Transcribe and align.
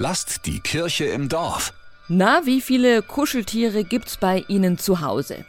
Lasst 0.00 0.46
die 0.46 0.60
Kirche 0.60 1.06
im 1.06 1.28
Dorf. 1.28 1.72
Na, 2.06 2.42
wie 2.44 2.60
viele 2.60 3.02
Kuscheltiere 3.02 3.82
gibt's 3.82 4.16
bei 4.16 4.44
Ihnen 4.46 4.78
zu 4.78 5.00
Hause? 5.00 5.44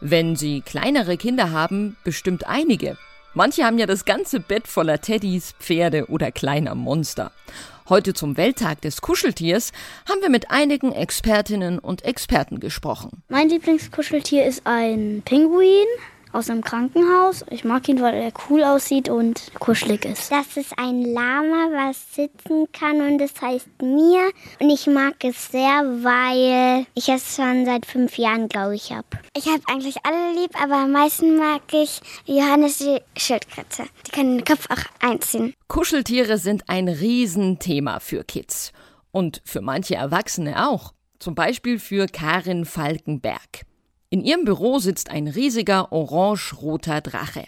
Wenn 0.00 0.36
Sie 0.36 0.60
kleinere 0.60 1.16
Kinder 1.16 1.50
haben, 1.50 1.96
bestimmt 2.04 2.46
einige. 2.46 2.96
Manche 3.34 3.64
haben 3.64 3.78
ja 3.78 3.86
das 3.86 4.04
ganze 4.04 4.38
Bett 4.38 4.68
voller 4.68 5.00
Teddys, 5.00 5.54
Pferde 5.58 6.06
oder 6.06 6.30
kleiner 6.30 6.76
Monster. 6.76 7.32
Heute 7.88 8.14
zum 8.14 8.36
Welttag 8.36 8.80
des 8.80 9.00
Kuscheltiers 9.00 9.72
haben 10.08 10.22
wir 10.22 10.30
mit 10.30 10.52
einigen 10.52 10.92
Expertinnen 10.92 11.80
und 11.80 12.04
Experten 12.04 12.60
gesprochen. 12.60 13.24
Mein 13.28 13.48
Lieblingskuscheltier 13.48 14.46
ist 14.46 14.62
ein 14.66 15.22
Pinguin 15.24 15.88
aus 16.32 16.50
einem 16.50 16.62
Krankenhaus. 16.62 17.44
Ich 17.50 17.64
mag 17.64 17.88
ihn, 17.88 18.00
weil 18.00 18.14
er 18.14 18.32
cool 18.48 18.64
aussieht 18.64 19.08
und 19.08 19.52
kuschelig 19.58 20.04
ist. 20.04 20.30
Das 20.30 20.56
ist 20.56 20.78
ein 20.78 21.02
Lama, 21.02 21.68
was 21.72 22.14
sitzen 22.14 22.66
kann 22.72 23.00
und 23.00 23.20
es 23.20 23.40
heißt 23.40 23.82
Mir. 23.82 24.30
Und 24.58 24.70
ich 24.70 24.86
mag 24.86 25.14
es 25.24 25.50
sehr, 25.50 25.84
weil 26.02 26.86
ich 26.94 27.08
es 27.08 27.36
schon 27.36 27.64
seit 27.64 27.86
fünf 27.86 28.18
Jahren, 28.18 28.48
glaube 28.48 28.76
ich, 28.76 28.92
habe. 28.92 29.06
Ich 29.36 29.46
habe 29.46 29.62
eigentlich 29.66 29.96
alle 30.04 30.40
lieb, 30.40 30.50
aber 30.60 30.76
am 30.76 30.92
meisten 30.92 31.36
mag 31.36 31.62
ich 31.72 32.00
Johannes 32.26 32.78
die 32.78 33.00
Schildkröte. 33.16 33.84
Die 34.06 34.10
kann 34.10 34.36
den 34.38 34.44
Kopf 34.44 34.66
auch 34.70 35.06
einziehen. 35.06 35.54
Kuscheltiere 35.68 36.38
sind 36.38 36.68
ein 36.68 36.88
Riesenthema 36.88 38.00
für 38.00 38.24
Kids. 38.24 38.72
Und 39.12 39.42
für 39.44 39.60
manche 39.60 39.96
Erwachsene 39.96 40.68
auch. 40.68 40.92
Zum 41.18 41.34
Beispiel 41.34 41.78
für 41.78 42.06
Karin 42.06 42.64
Falkenberg. 42.64 43.66
In 44.12 44.24
ihrem 44.24 44.44
Büro 44.44 44.80
sitzt 44.80 45.08
ein 45.08 45.28
riesiger 45.28 45.92
orange-roter 45.92 47.00
Drache. 47.00 47.44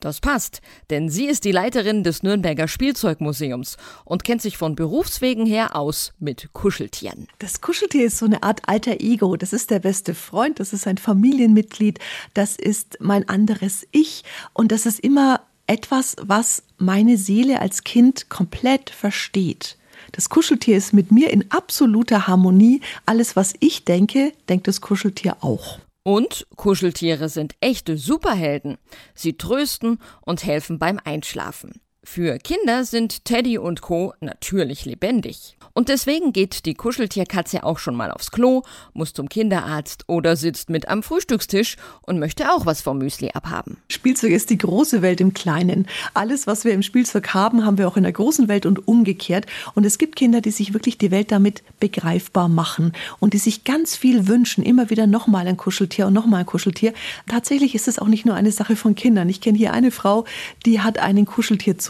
Das 0.00 0.20
passt, 0.20 0.60
denn 0.90 1.08
sie 1.08 1.26
ist 1.26 1.44
die 1.44 1.52
Leiterin 1.52 2.02
des 2.02 2.24
Nürnberger 2.24 2.66
Spielzeugmuseums 2.66 3.76
und 4.04 4.24
kennt 4.24 4.42
sich 4.42 4.58
von 4.58 4.74
Berufswegen 4.74 5.46
her 5.46 5.76
aus 5.76 6.12
mit 6.18 6.52
Kuscheltieren. 6.52 7.28
Das 7.38 7.60
Kuscheltier 7.60 8.06
ist 8.06 8.18
so 8.18 8.26
eine 8.26 8.42
Art 8.42 8.68
alter 8.68 9.00
Ego. 9.00 9.36
Das 9.36 9.52
ist 9.52 9.70
der 9.70 9.78
beste 9.78 10.16
Freund, 10.16 10.58
das 10.58 10.72
ist 10.72 10.88
ein 10.88 10.98
Familienmitglied, 10.98 12.00
das 12.34 12.56
ist 12.56 12.98
mein 13.00 13.28
anderes 13.28 13.86
Ich 13.92 14.24
und 14.52 14.72
das 14.72 14.86
ist 14.86 14.98
immer 14.98 15.42
etwas, 15.68 16.16
was 16.20 16.64
meine 16.76 17.16
Seele 17.16 17.60
als 17.60 17.84
Kind 17.84 18.28
komplett 18.28 18.90
versteht. 18.90 19.78
Das 20.10 20.28
Kuscheltier 20.28 20.76
ist 20.76 20.92
mit 20.92 21.12
mir 21.12 21.30
in 21.30 21.50
absoluter 21.50 22.26
Harmonie. 22.26 22.80
Alles, 23.06 23.36
was 23.36 23.54
ich 23.60 23.84
denke, 23.84 24.32
denkt 24.48 24.68
das 24.68 24.80
Kuscheltier 24.80 25.36
auch. 25.40 25.78
Und 26.04 26.46
Kuscheltiere 26.54 27.28
sind 27.30 27.56
echte 27.60 27.96
Superhelden. 27.96 28.76
Sie 29.14 29.36
trösten 29.38 30.00
und 30.20 30.44
helfen 30.44 30.78
beim 30.78 31.00
Einschlafen. 31.02 31.80
Für 32.06 32.38
Kinder 32.38 32.84
sind 32.84 33.24
Teddy 33.24 33.56
und 33.56 33.80
Co. 33.80 34.12
natürlich 34.20 34.84
lebendig. 34.84 35.56
Und 35.72 35.88
deswegen 35.88 36.32
geht 36.32 36.66
die 36.66 36.74
Kuscheltierkatze 36.74 37.64
auch 37.64 37.78
schon 37.78 37.96
mal 37.96 38.12
aufs 38.12 38.30
Klo, 38.30 38.62
muss 38.92 39.14
zum 39.14 39.28
Kinderarzt 39.28 40.04
oder 40.06 40.36
sitzt 40.36 40.70
mit 40.70 40.86
am 40.86 41.02
Frühstückstisch 41.02 41.76
und 42.02 42.20
möchte 42.20 42.52
auch 42.52 42.66
was 42.66 42.82
vom 42.82 42.98
Müsli 42.98 43.30
abhaben. 43.32 43.78
Spielzeug 43.88 44.30
ist 44.30 44.50
die 44.50 44.58
große 44.58 45.02
Welt 45.02 45.20
im 45.20 45.34
Kleinen. 45.34 45.88
Alles, 46.12 46.46
was 46.46 46.64
wir 46.64 46.72
im 46.72 46.82
Spielzeug 46.82 47.34
haben, 47.34 47.64
haben 47.64 47.78
wir 47.78 47.88
auch 47.88 47.96
in 47.96 48.04
der 48.04 48.12
großen 48.12 48.46
Welt 48.48 48.66
und 48.66 48.86
umgekehrt. 48.86 49.46
Und 49.74 49.84
es 49.84 49.98
gibt 49.98 50.14
Kinder, 50.14 50.42
die 50.42 50.52
sich 50.52 50.74
wirklich 50.74 50.98
die 50.98 51.10
Welt 51.10 51.32
damit 51.32 51.64
begreifbar 51.80 52.48
machen 52.48 52.92
und 53.18 53.32
die 53.32 53.38
sich 53.38 53.64
ganz 53.64 53.96
viel 53.96 54.28
wünschen, 54.28 54.62
immer 54.62 54.90
wieder 54.90 55.06
nochmal 55.06 55.48
ein 55.48 55.56
Kuscheltier 55.56 56.06
und 56.06 56.12
nochmal 56.12 56.40
ein 56.40 56.46
Kuscheltier. 56.46 56.92
Tatsächlich 57.26 57.74
ist 57.74 57.88
es 57.88 57.98
auch 57.98 58.08
nicht 58.08 58.26
nur 58.26 58.36
eine 58.36 58.52
Sache 58.52 58.76
von 58.76 58.94
Kindern. 58.94 59.28
Ich 59.28 59.40
kenne 59.40 59.58
hier 59.58 59.72
eine 59.72 59.90
Frau, 59.90 60.24
die 60.66 60.80
hat 60.80 60.98
einen 60.98 61.24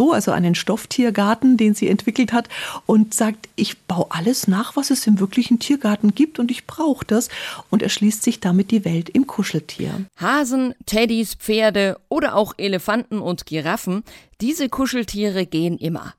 Kuscheltier-Zoo, 0.05 0.13
also 0.13 0.31
einen 0.33 0.55
Stofftiergarten, 0.55 1.57
den 1.57 1.75
sie 1.75 1.89
entwickelt 1.89 2.33
hat 2.33 2.49
und 2.87 3.15
sagt, 3.15 3.49
ich 3.57 3.79
baue 3.83 4.07
alles 4.11 4.49
nach, 4.49 4.77
was 4.77 4.91
es 4.91 5.07
im 5.07 5.21
wirklichen 5.21 5.59
Tiergarten 5.59 6.15
gibt 6.15 6.39
und 6.39 6.51
ich 6.51 6.67
brauche 6.67 7.05
das. 7.05 7.29
Und 7.71 7.83
erschließt 7.83 8.23
sich 8.23 8.41
damit 8.41 8.71
die 8.71 8.85
Welt 8.85 9.09
im 9.09 9.27
Kuscheltier. 9.27 10.07
Hasen, 10.17 10.75
Teddys, 10.87 11.35
Pferde 11.35 11.99
oder 12.09 12.35
auch 12.35 12.55
Elefanten 12.57 13.19
und 13.19 13.47
Giraffen, 13.47 14.05
diese 14.41 14.69
Kuscheltiere 14.69 15.47
gehen 15.47 15.79
immer. 15.79 16.15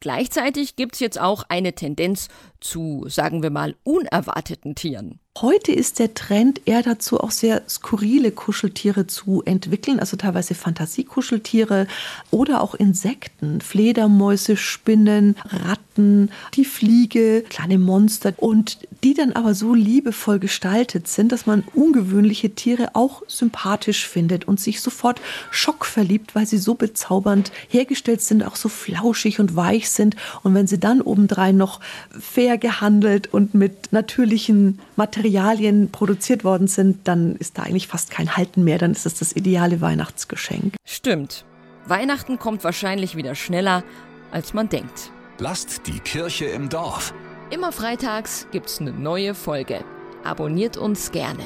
Gleichzeitig 0.00 0.76
gibt 0.76 0.94
es 0.94 1.00
jetzt 1.00 1.20
auch 1.20 1.44
eine 1.48 1.74
Tendenz 1.74 2.28
zu, 2.60 3.04
sagen 3.08 3.42
wir 3.42 3.50
mal, 3.50 3.76
unerwarteten 3.84 4.74
Tieren. 4.74 5.20
Heute 5.42 5.72
ist 5.72 5.98
der 5.98 6.12
Trend 6.12 6.60
eher 6.66 6.82
dazu, 6.82 7.18
auch 7.18 7.30
sehr 7.30 7.62
skurrile 7.66 8.30
Kuscheltiere 8.30 9.06
zu 9.06 9.42
entwickeln, 9.46 9.98
also 9.98 10.18
teilweise 10.18 10.54
Fantasiekuscheltiere 10.54 11.86
oder 12.30 12.60
auch 12.60 12.74
Insekten, 12.74 13.62
Fledermäuse, 13.62 14.58
Spinnen, 14.58 15.36
Ratten, 15.46 16.30
die 16.52 16.66
Fliege, 16.66 17.42
kleine 17.48 17.78
Monster 17.78 18.34
und 18.36 18.80
die 19.02 19.14
dann 19.14 19.32
aber 19.32 19.54
so 19.54 19.72
liebevoll 19.72 20.40
gestaltet 20.40 21.08
sind, 21.08 21.32
dass 21.32 21.46
man 21.46 21.64
ungewöhnliche 21.72 22.54
Tiere 22.54 22.90
auch 22.92 23.22
sympathisch 23.26 24.06
findet 24.06 24.46
und 24.46 24.60
sich 24.60 24.82
sofort 24.82 25.22
schockverliebt, 25.50 26.34
weil 26.34 26.46
sie 26.46 26.58
so 26.58 26.74
bezaubernd 26.74 27.50
hergestellt 27.70 28.20
sind, 28.20 28.42
auch 28.42 28.56
so 28.56 28.68
flauschig 28.68 29.40
und 29.40 29.56
weich 29.56 29.88
sind. 29.88 30.16
Und 30.42 30.52
wenn 30.52 30.66
sie 30.66 30.78
dann 30.78 31.00
obendrein 31.00 31.56
noch 31.56 31.80
fair 32.10 32.58
gehandelt 32.58 33.32
und 33.32 33.54
mit 33.54 33.90
natürlichen 33.90 34.78
Materialien 34.96 35.29
Materialien 35.30 35.92
produziert 35.92 36.42
worden 36.42 36.66
sind, 36.66 37.06
dann 37.06 37.36
ist 37.36 37.56
da 37.56 37.62
eigentlich 37.62 37.86
fast 37.86 38.10
kein 38.10 38.36
Halten 38.36 38.64
mehr. 38.64 38.78
Dann 38.78 38.90
ist 38.90 39.06
es 39.06 39.14
das 39.14 39.36
ideale 39.36 39.80
Weihnachtsgeschenk. 39.80 40.74
Stimmt. 40.84 41.44
Weihnachten 41.86 42.38
kommt 42.38 42.64
wahrscheinlich 42.64 43.14
wieder 43.14 43.36
schneller, 43.36 43.84
als 44.32 44.54
man 44.54 44.68
denkt. 44.68 45.12
Lasst 45.38 45.86
die 45.86 46.00
Kirche 46.00 46.46
im 46.46 46.68
Dorf. 46.68 47.14
Immer 47.50 47.70
freitags 47.70 48.48
gibt's 48.50 48.80
eine 48.80 48.92
neue 48.92 49.34
Folge. 49.34 49.84
Abonniert 50.24 50.76
uns 50.76 51.12
gerne. 51.12 51.44